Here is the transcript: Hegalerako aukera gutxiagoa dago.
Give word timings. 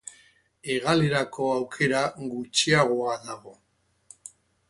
Hegalerako 0.67 1.49
aukera 1.57 2.01
gutxiagoa 2.31 3.15
dago. 3.27 3.57